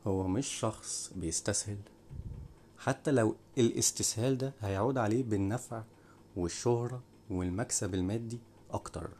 هو 0.06 0.28
مش 0.28 0.46
شخص 0.46 1.12
بيستسهل. 1.16 1.78
حتى 2.78 3.10
لو 3.10 3.36
الاستسهال 3.58 4.38
ده 4.38 4.52
هيعود 4.60 4.98
عليه 4.98 5.22
بالنفع 5.24 5.82
والشهرة 6.36 7.02
والمكسب 7.30 7.94
المادي 7.94 8.38
أكتر. 8.70 9.10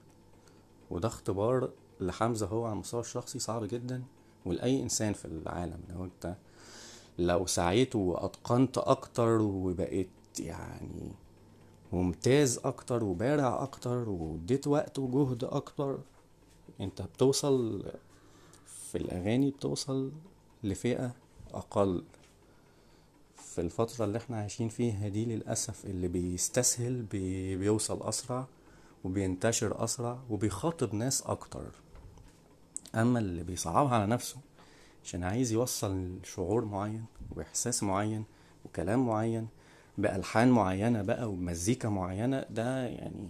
وده 0.90 1.08
اختبار 1.08 1.70
لحمزة 2.00 2.46
هو 2.46 2.64
على 2.64 2.72
المستوى 2.72 3.00
الشخصي 3.00 3.38
صعب 3.38 3.64
جدا. 3.64 4.02
ولأي 4.44 4.82
إنسان 4.82 5.12
في 5.12 5.24
العالم 5.24 5.80
لو 5.88 6.04
أنت 6.04 6.36
لو 7.18 7.46
سعيت 7.46 7.96
وأتقنت 7.96 8.78
أكتر 8.78 9.40
وبقيت 9.42 10.08
يعني 10.40 11.12
ممتاز 11.96 12.58
أكتر 12.64 13.04
وبارع 13.04 13.62
أكتر 13.62 14.08
واديت 14.08 14.66
وقت 14.66 14.98
وجهد 14.98 15.44
أكتر. 15.44 15.98
أنت 16.80 17.02
بتوصل 17.02 17.84
في 18.66 18.98
الأغاني 18.98 19.50
بتوصل 19.50 20.12
لفئة 20.64 21.14
أقل. 21.54 22.04
في 23.36 23.60
الفترة 23.60 24.04
اللي 24.04 24.18
إحنا 24.18 24.36
عايشين 24.36 24.68
فيها 24.68 25.08
دي 25.08 25.24
للأسف 25.24 25.84
اللي 25.84 26.08
بيستسهل 26.08 27.02
بي 27.02 27.56
بيوصل 27.56 28.02
أسرع 28.02 28.46
وبينتشر 29.04 29.84
أسرع 29.84 30.18
وبيخاطب 30.30 30.94
ناس 30.94 31.22
أكتر. 31.22 31.64
أما 32.94 33.18
اللي 33.18 33.42
بيصعبها 33.44 33.94
على 33.94 34.06
نفسه 34.06 34.36
عشان 35.04 35.24
عايز 35.24 35.52
يوصل 35.52 36.18
شعور 36.24 36.64
معين 36.64 37.04
وإحساس 37.36 37.82
معين 37.82 38.24
وكلام 38.64 39.06
معين 39.06 39.48
بألحان 39.98 40.50
معينة 40.50 41.02
بقى 41.02 41.30
ومزيكا 41.30 41.88
معينة 41.88 42.44
ده 42.50 42.86
يعني 42.86 43.28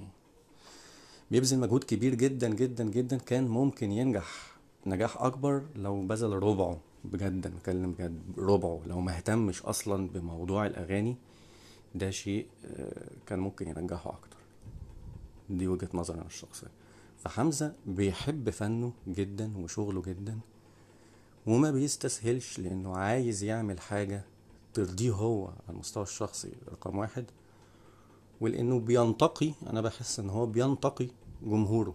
بيبذل 1.30 1.58
مجهود 1.58 1.84
كبير 1.84 2.14
جدا 2.14 2.48
جدا 2.48 2.84
جدا 2.84 3.16
كان 3.18 3.48
ممكن 3.48 3.92
ينجح 3.92 4.56
نجاح 4.86 5.22
أكبر 5.22 5.62
لو 5.76 6.06
بذل 6.06 6.30
ربعه 6.42 6.80
بجد 7.04 7.46
أنا 7.46 7.56
بتكلم 7.56 7.92
بجد 7.92 8.20
ربعه 8.38 8.80
لو 8.86 9.00
ما 9.00 9.16
اهتمش 9.16 9.62
أصلا 9.62 10.08
بموضوع 10.08 10.66
الأغاني 10.66 11.16
ده 11.94 12.10
شيء 12.10 12.46
آه، 12.66 13.10
كان 13.26 13.38
ممكن 13.38 13.68
ينجحه 13.68 14.10
أكتر. 14.10 14.36
دي 15.50 15.68
وجهة 15.68 15.88
نظري 15.94 16.18
أنا 16.18 16.26
الشخصية. 16.26 16.66
فحمزة 17.24 17.72
بيحب 17.86 18.50
فنه 18.50 18.92
جدا 19.08 19.52
وشغله 19.58 20.02
جدا 20.02 20.38
وما 21.46 21.70
بيستسهلش 21.70 22.58
لأنه 22.58 22.96
عايز 22.96 23.42
يعمل 23.44 23.80
حاجة 23.80 24.22
ترضيه 24.76 25.10
هو 25.12 25.46
على 25.46 25.56
المستوى 25.70 26.02
الشخصي 26.02 26.52
رقم 26.72 26.98
واحد 26.98 27.24
ولأنه 28.40 28.80
بينتقي 28.80 29.52
أنا 29.66 29.80
بحس 29.80 30.20
إن 30.20 30.30
هو 30.30 30.46
بينتقي 30.46 31.08
جمهوره. 31.42 31.94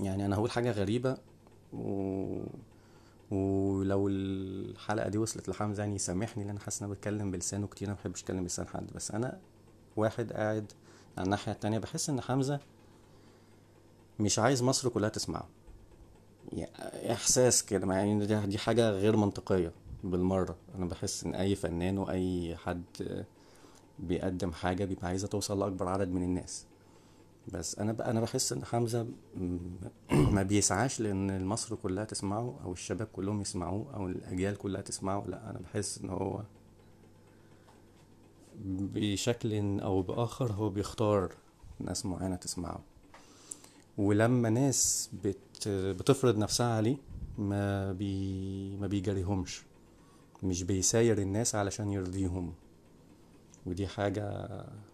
يعني 0.00 0.26
أنا 0.26 0.36
هقول 0.36 0.50
حاجة 0.50 0.70
غريبة 0.70 1.16
و... 1.72 2.42
ولو 3.30 4.08
الحلقة 4.08 5.08
دي 5.08 5.18
وصلت 5.18 5.48
لحمزة 5.48 5.82
يعني 5.82 5.94
يسامحني 5.94 6.42
لأن 6.44 6.50
أنا 6.50 6.60
حاسس 6.60 6.82
إن 6.82 6.84
أنا 6.86 6.94
بتكلم 6.94 7.30
بلسانه 7.30 7.66
كتير 7.66 7.88
أنا 7.88 7.96
مبحبش 7.96 8.22
أتكلم 8.22 8.42
بلسان 8.42 8.66
حد. 8.68 8.86
بس 8.94 9.10
أنا 9.10 9.40
واحد 9.96 10.32
قاعد 10.32 10.72
على 11.18 11.24
الناحية 11.24 11.52
التانية 11.52 11.78
بحس 11.78 12.10
إن 12.10 12.20
حمزة 12.20 12.60
مش 14.20 14.38
عايز 14.38 14.62
مصر 14.62 14.88
كلها 14.88 15.08
تسمعه. 15.08 15.48
يعني 16.52 17.12
إحساس 17.12 17.64
كده 17.64 17.94
يعني 17.94 18.26
دي 18.46 18.58
حاجة 18.58 18.90
غير 18.90 19.16
منطقية. 19.16 19.72
بالمرة. 20.04 20.56
أنا 20.74 20.86
بحس 20.86 21.24
إن 21.24 21.34
أي 21.34 21.54
فنان 21.54 21.98
وأي 21.98 22.56
حد 22.56 22.84
بيقدم 23.98 24.52
حاجة 24.52 24.84
بيبقى 24.84 25.06
عايزة 25.06 25.26
توصل 25.28 25.58
لأكبر 25.60 25.88
عدد 25.88 26.08
من 26.08 26.22
الناس. 26.22 26.66
بس 27.52 27.78
أنا 27.78 27.92
بقى 27.92 28.10
أنا 28.10 28.20
بحس 28.20 28.52
إن 28.52 28.64
حمزة 28.64 29.02
م- 29.36 29.58
ما 30.34 30.42
بيسعاش 30.42 31.00
لأن 31.00 31.44
مصر 31.44 31.76
كلها 31.76 32.04
تسمعه 32.04 32.60
أو 32.64 32.72
الشباب 32.72 33.06
كلهم 33.06 33.40
يسمعوه 33.40 33.94
أو 33.94 34.06
الأجيال 34.06 34.56
كلها 34.56 34.80
تسمعه. 34.80 35.24
لا 35.28 35.50
أنا 35.50 35.58
بحس 35.58 35.98
إن 35.98 36.10
هو 36.10 36.42
بشكل 38.64 39.80
أو 39.80 40.02
بآخر 40.02 40.52
هو 40.52 40.68
بيختار 40.68 41.32
ناس 41.80 42.06
معينة 42.06 42.36
تسمعه. 42.36 42.80
ولما 43.98 44.50
ناس 44.50 45.10
بت 45.24 45.68
بتفرض 45.68 46.38
نفسها 46.38 46.74
عليه 46.76 46.96
ما 47.38 47.92
بي 47.92 48.76
ما 48.76 48.86
بيجاريهمش. 48.86 49.62
مش 50.42 50.62
بيساير 50.62 51.18
الناس 51.18 51.54
علشان 51.54 51.92
يرضيهم. 51.92 52.52
ودي 53.66 53.86
حاجة 53.86 54.48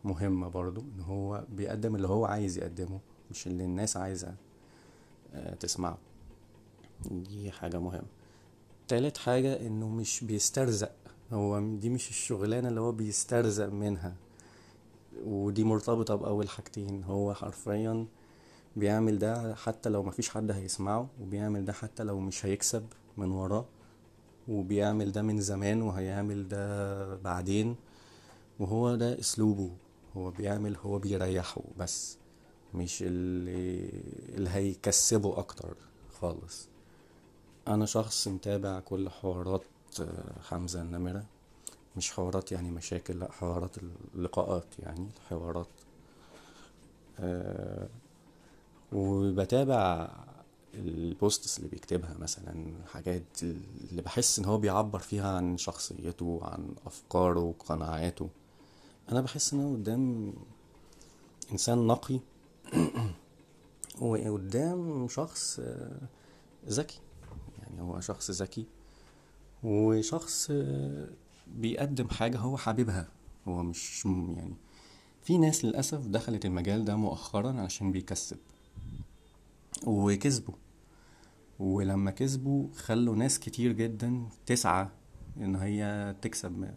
مهمة 0.04 0.48
برضو 0.48 0.80
إن 0.80 1.00
هو 1.00 1.44
بيقدم 1.48 1.96
اللي 1.96 2.08
هو 2.08 2.24
عايز 2.24 2.58
يقدمه 2.58 3.00
مش 3.30 3.46
اللي 3.46 3.64
الناس 3.64 3.96
عايزة 3.96 4.34
آه، 5.34 5.54
تسمعه. 5.54 5.98
دي 7.10 7.50
حاجة 7.50 7.78
مهمة. 7.78 8.06
تالت 8.88 9.16
حاجة 9.16 9.66
إنه 9.66 9.88
مش 9.88 10.24
بيسترزق. 10.24 10.92
هو 11.32 11.60
دي 11.76 11.88
مش 11.90 12.10
الشغلانة 12.10 12.68
اللي 12.68 12.80
هو 12.80 12.92
بيسترزق 12.92 13.66
منها. 13.68 14.16
ودي 15.24 15.64
مرتبطة 15.64 16.14
بأول 16.14 16.48
حاجتين 16.48 17.04
هو 17.04 17.34
حرفيا 17.34 18.06
بيعمل 18.76 19.18
ده 19.18 19.54
حتى 19.54 19.88
لو 19.88 20.02
مفيش 20.02 20.28
حد 20.28 20.50
هيسمعه 20.50 21.08
وبيعمل 21.20 21.64
ده 21.64 21.72
حتى 21.72 22.02
لو 22.02 22.20
مش 22.20 22.46
هيكسب 22.46 22.86
من 23.16 23.30
وراه. 23.30 23.66
وبيعمل 24.48 25.12
ده 25.12 25.22
من 25.22 25.40
زمان 25.40 25.82
وهيعمل 25.82 26.48
ده 26.48 27.14
بعدين 27.16 27.76
وهو 28.58 28.94
ده 28.94 29.18
أسلوبه. 29.20 29.70
هو 30.16 30.30
بيعمل 30.30 30.76
هو 30.76 30.98
بيريحه 30.98 31.60
بس 31.78 32.18
مش 32.74 33.02
اللي, 33.02 33.90
اللي 34.34 34.50
هيكسبه 34.50 35.38
أكتر 35.38 35.76
خالص. 36.20 36.68
أنا 37.68 37.86
شخص 37.86 38.28
متابع 38.28 38.80
كل 38.80 39.08
حوارات 39.10 39.62
آه، 40.00 40.42
حمزة 40.42 40.82
النمرة. 40.82 41.24
مش 41.96 42.12
حوارات 42.12 42.52
يعني 42.52 42.70
مشاكل 42.70 43.18
لأ 43.20 43.32
حوارات 43.32 43.76
اللقاءات 44.14 44.66
يعني 44.78 45.08
حوارات 45.30 45.68
أه 47.20 47.88
وبتابع 48.92 50.10
البوستس 50.76 51.58
اللي 51.58 51.68
بيكتبها 51.68 52.16
مثلا 52.18 52.74
حاجات 52.92 53.42
اللي 53.42 54.02
بحس 54.02 54.38
إن 54.38 54.44
هو 54.44 54.58
بيعبر 54.58 54.98
فيها 54.98 55.36
عن 55.36 55.58
شخصيته 55.58 56.40
عن 56.42 56.74
أفكاره 56.86 57.40
وقناعاته 57.40 58.28
أنا 59.12 59.20
بحس 59.20 59.54
إن 59.54 59.60
أنا 59.60 59.72
قدام 59.72 60.32
إنسان 61.52 61.86
نقي 61.86 62.20
وقدام 64.00 65.08
شخص 65.08 65.60
ذكي. 66.68 67.00
يعني 67.58 67.82
هو 67.82 68.00
شخص 68.00 68.30
ذكي 68.30 68.66
وشخص 69.62 70.50
بيقدم 71.46 72.08
حاجة 72.08 72.38
هو 72.38 72.56
حاببها. 72.56 73.08
هو 73.48 73.62
مش 73.62 74.04
يعني 74.06 74.54
في 75.22 75.38
ناس 75.38 75.64
للأسف 75.64 76.06
دخلت 76.06 76.44
المجال 76.44 76.84
ده 76.84 76.96
مؤخرا 76.96 77.60
عشان 77.60 77.92
بيكسب 77.92 78.38
وكسبوا. 79.86 80.54
ولما 81.58 82.10
كسبوا 82.10 82.68
خلوا 82.76 83.16
ناس 83.16 83.38
كتير 83.38 83.72
جدا 83.72 84.28
تسعى 84.46 84.88
إن 85.36 85.56
هي 85.56 86.14
تكسب 86.22 86.70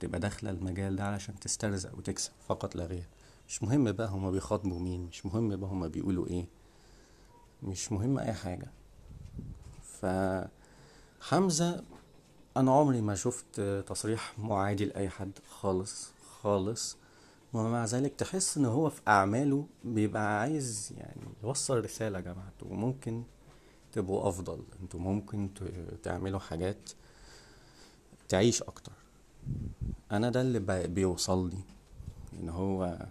تبقى 0.00 0.20
داخلة 0.20 0.50
المجال 0.50 0.96
ده 0.96 1.04
علشان 1.04 1.38
تسترزق 1.40 1.94
وتكسب 1.98 2.32
فقط 2.46 2.76
لا 2.76 2.84
غير. 2.86 3.08
مش 3.48 3.62
مهم 3.62 3.92
بقى 3.92 4.08
هما 4.08 4.30
بيخاطبوا 4.30 4.78
مين 4.80 5.00
مش 5.06 5.26
مهم 5.26 5.56
بقى 5.56 5.70
هما 5.70 5.86
بيقولوا 5.88 6.26
إيه 6.26 6.46
مش 7.62 7.92
مهم 7.92 8.18
أي 8.18 8.32
حاجة. 8.32 8.70
فحمزة 11.20 11.82
أنا 12.56 12.72
عمري 12.72 13.00
ما 13.00 13.14
شفت 13.14 13.60
تصريح 13.60 14.38
معادي 14.38 14.84
لاي 14.84 15.08
حد 15.08 15.32
خالص 15.48 16.10
خالص. 16.42 16.96
ومع 17.52 17.84
ذلك 17.84 18.14
تحس 18.14 18.56
إن 18.58 18.64
هو 18.64 18.90
في 18.90 19.00
أعماله 19.08 19.66
بيبقى 19.84 20.40
عايز 20.40 20.92
يعني 20.96 21.20
يوصل 21.42 21.84
رسالة 21.84 22.18
يا 22.18 22.22
جماعة 22.24 22.52
وممكن 22.62 23.22
تبقوا 23.96 24.28
أفضل. 24.28 24.62
أنتوا 24.82 25.00
ممكن 25.00 25.48
تعملوا 26.02 26.38
حاجات 26.38 26.90
تعيش 28.28 28.62
أكتر. 28.62 28.92
أنا 30.12 30.30
ده 30.30 30.40
اللي 30.40 30.88
بيوصل 30.88 31.48
لي 31.50 31.58
إن 32.40 32.48
هو 32.48 33.06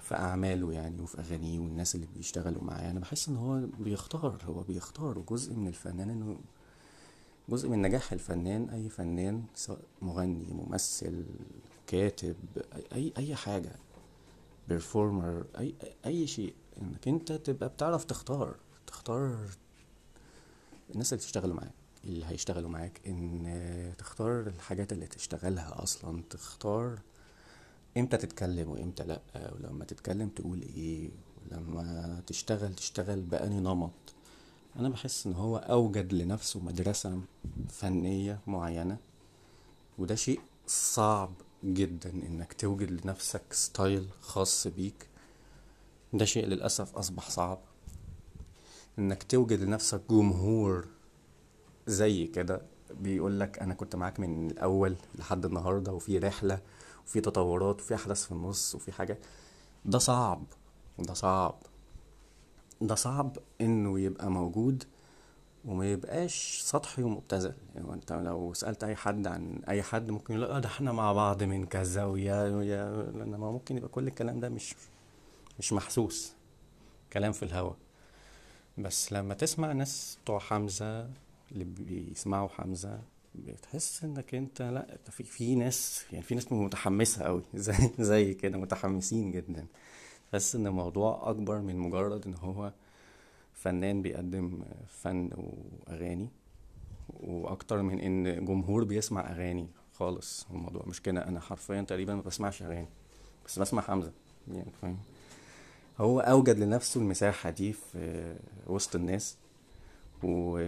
في 0.00 0.14
أعماله 0.14 0.72
يعني 0.72 1.00
وفي 1.00 1.18
أغانيه 1.20 1.58
والناس 1.58 1.94
اللي 1.94 2.06
بيشتغلوا 2.16 2.64
معاه 2.64 2.90
أنا 2.90 3.00
بحس 3.00 3.28
إن 3.28 3.36
هو 3.36 3.60
بيختار 3.78 4.38
هو 4.44 4.60
بيختار 4.60 5.18
جزء 5.18 5.54
من 5.54 5.68
الفنان 5.68 6.10
إنه 6.10 6.36
جزء 7.48 7.68
من 7.68 7.82
نجاح 7.82 8.12
الفنان 8.12 8.68
أي 8.70 8.88
فنان 8.88 9.44
سواء 9.54 9.80
مغني 10.02 10.46
ممثل 10.52 11.24
كاتب 11.86 12.36
أي 12.92 13.12
أي 13.18 13.34
حاجة 13.34 13.72
بيرفورمر 14.68 15.44
أي 15.58 15.74
أي 16.06 16.26
شيء 16.26 16.54
إنك 16.82 17.08
أنت 17.08 17.32
تبقى 17.32 17.68
بتعرف 17.68 18.04
تختار. 18.04 18.56
تختار 18.88 19.38
الناس 20.90 21.12
اللي 21.12 21.24
تشتغل 21.24 21.52
معاك 21.52 21.72
اللي 22.04 22.26
هيشتغلوا 22.26 22.70
معاك 22.70 23.00
إن 23.06 23.92
تختار 23.98 24.40
الحاجات 24.40 24.92
اللي 24.92 25.06
تشتغلها 25.06 25.82
أصلا 25.82 26.22
تختار 26.30 26.98
إمتى 27.96 28.16
تتكلم 28.16 28.70
وإمتى 28.70 29.04
لأ 29.04 29.20
ولما 29.54 29.84
تتكلم 29.84 30.28
تقول 30.28 30.62
إيه 30.62 31.10
ولما 31.50 32.22
تشتغل 32.26 32.74
تشتغل 32.74 33.20
بأني 33.20 33.60
نمط. 33.60 33.90
أنا 34.76 34.88
بحس 34.88 35.26
إن 35.26 35.32
هو 35.32 35.56
أوجد 35.56 36.12
لنفسه 36.12 36.60
مدرسة 36.60 37.20
فنية 37.68 38.40
معينة 38.46 38.96
وده 39.98 40.14
شيء 40.14 40.40
صعب 40.66 41.32
جدا 41.64 42.10
إنك 42.10 42.52
توجد 42.52 42.90
لنفسك 42.90 43.52
ستايل 43.52 44.08
خاص 44.20 44.66
بيك. 44.66 45.08
ده 46.12 46.24
شيء 46.24 46.46
للأسف 46.46 46.96
أصبح 46.96 47.30
صعب. 47.30 47.58
إنك 48.98 49.22
توجد 49.22 49.60
لنفسك 49.62 50.00
جمهور 50.10 50.86
زي 51.86 52.26
كده. 52.26 52.62
بيقول 52.90 53.40
لك 53.40 53.58
أنا 53.58 53.74
كنت 53.74 53.96
معاك 53.96 54.20
من 54.20 54.50
الأول 54.50 54.96
لحد 55.14 55.44
النهاردة 55.44 55.92
وفي 55.92 56.18
رحلة 56.18 56.60
وفي 57.06 57.20
تطورات 57.20 57.80
وفي 57.80 57.94
أحداث 57.94 58.24
في 58.24 58.32
النص 58.32 58.74
وفي 58.74 58.92
حاجة. 58.92 59.18
ده 59.84 59.98
صعب 59.98 60.44
ده 60.98 61.14
صعب. 61.14 61.62
ده 62.80 62.94
صعب 62.94 63.36
إنه 63.60 64.00
يبقى 64.00 64.30
موجود 64.30 64.84
وما 65.64 65.92
يبقاش 65.92 66.60
سطحي 66.64 67.02
ومبتذل. 67.02 67.54
يعني 67.74 67.92
أنت 67.92 68.12
لو 68.12 68.52
سألت 68.54 68.84
أي 68.84 68.96
حد 68.96 69.26
عن 69.26 69.62
أي 69.68 69.82
حد 69.82 70.10
ممكن 70.10 70.34
يقول 70.34 70.50
آه 70.50 70.58
ده 70.58 70.68
إحنا 70.68 70.92
مع 70.92 71.12
بعض 71.12 71.42
من 71.42 71.66
كذا 71.66 72.04
ويا 72.04 72.42
ويا 72.56 73.10
انما 73.10 73.50
ممكن 73.50 73.76
يبقى 73.76 73.88
كل 73.88 74.06
الكلام 74.06 74.40
ده 74.40 74.48
مش 74.48 74.74
مش 75.58 75.72
محسوس. 75.72 76.32
كلام 77.12 77.32
في 77.32 77.42
الهوا. 77.42 77.72
بس 78.78 79.12
لما 79.12 79.34
تسمع 79.34 79.72
ناس 79.72 80.18
بتوع 80.24 80.38
حمزة 80.38 81.10
اللي 81.52 81.64
بيسمعوا 81.64 82.48
حمزة 82.48 83.00
بتحس 83.34 84.04
إنك 84.04 84.34
أنت 84.34 84.62
لأ 84.62 84.98
في 85.10 85.24
في 85.24 85.54
ناس 85.54 86.04
يعني 86.12 86.24
في 86.24 86.34
ناس 86.34 86.52
متحمسة 86.52 87.24
قوي 87.24 87.42
زي 87.54 87.74
زي 87.98 88.34
كده 88.34 88.58
متحمسين 88.58 89.30
جدا. 89.30 89.66
تحس 90.32 90.54
إن 90.54 90.66
الموضوع 90.66 91.30
أكبر 91.30 91.60
من 91.60 91.76
مجرد 91.76 92.26
إن 92.26 92.34
هو 92.34 92.72
فنان 93.54 94.02
بيقدم 94.02 94.62
فن 94.88 95.30
وأغاني 95.36 96.28
وأكتر 97.20 97.82
من 97.82 98.00
إن 98.00 98.44
جمهور 98.44 98.84
بيسمع 98.84 99.30
أغاني 99.30 99.68
خالص. 99.94 100.46
الموضوع 100.50 100.82
مش 100.86 101.02
كده 101.02 101.28
أنا 101.28 101.40
حرفيا 101.40 101.82
تقريبا 101.82 102.14
ما 102.14 102.22
بسمعش 102.22 102.62
أغاني 102.62 102.88
بس 103.46 103.58
بسمع 103.58 103.82
حمزة 103.82 104.12
يعني 104.48 104.72
فاهم؟ 104.82 104.98
هو 105.98 106.20
أوجد 106.20 106.58
لنفسه 106.58 107.00
المساحة 107.00 107.50
دي 107.50 107.72
في 107.72 108.36
وسط 108.66 108.96
الناس. 108.96 109.36
و... 110.22 110.58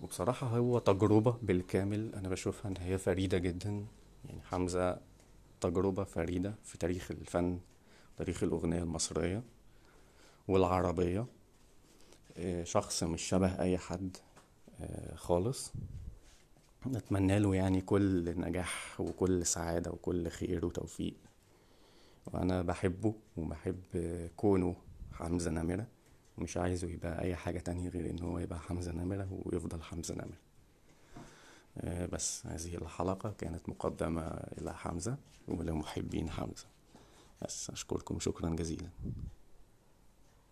وبصراحة 0.00 0.46
هو 0.46 0.78
تجربة 0.78 1.36
بالكامل 1.42 2.14
أنا 2.14 2.28
بشوفها 2.28 2.70
إن 2.70 2.76
هي 2.80 2.98
فريدة 2.98 3.38
جدا. 3.38 3.86
يعني 4.24 4.40
حمزة 4.42 5.00
تجربة 5.60 6.04
فريدة 6.04 6.54
في 6.64 6.78
تاريخ 6.78 7.10
الفن 7.10 7.58
تاريخ 8.16 8.42
الأغنية 8.42 8.82
المصرية 8.82 9.42
والعربية. 10.48 11.26
آه، 12.36 12.64
شخص 12.64 13.02
مش 13.02 13.22
شبه 13.22 13.60
أي 13.60 13.78
حد 13.78 14.16
آه، 14.80 15.14
خالص. 15.14 15.72
نتمنى 16.86 17.38
له 17.38 17.54
يعني 17.54 17.80
كل 17.80 18.40
نجاح 18.40 19.00
وكل 19.00 19.46
سعادة 19.46 19.90
وكل 19.90 20.28
خير 20.28 20.66
وتوفيق. 20.66 21.14
وأنا 22.26 22.62
بحبه 22.62 23.14
وبحب 23.36 23.82
كونه 24.36 24.76
حمزة 25.12 25.50
نمرة. 25.50 25.86
مش 26.38 26.56
عايزه 26.56 26.88
يبقى 26.88 27.20
أي 27.22 27.36
حاجة 27.36 27.58
تانية 27.58 27.88
غير 27.88 28.10
إن 28.10 28.22
هو 28.22 28.38
يبقى 28.38 28.58
حمزة 28.60 28.92
نمرة 28.92 29.28
ويفضل 29.44 29.82
حمزة 29.82 30.14
نمرة. 30.14 30.38
آه، 31.78 32.06
بس 32.06 32.46
هذه 32.46 32.74
الحلقة 32.74 33.30
كانت 33.38 33.68
مقدمة 33.68 34.22
إلى 34.30 34.74
حمزة 34.74 35.16
ولمحبين 35.48 36.30
حمزة. 36.30 36.66
بس 37.42 37.70
أشكركم 37.70 38.20
شكرا 38.20 38.50
جزيلا. 38.50 38.88